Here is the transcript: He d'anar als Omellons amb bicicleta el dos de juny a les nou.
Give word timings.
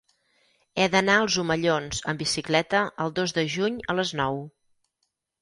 He 0.77 0.85
d'anar 0.95 1.17
als 1.23 1.37
Omellons 1.43 1.99
amb 2.13 2.23
bicicleta 2.23 2.81
el 3.07 3.15
dos 3.21 3.35
de 3.41 3.45
juny 3.59 3.79
a 3.95 3.99
les 4.01 4.17
nou. 4.23 4.43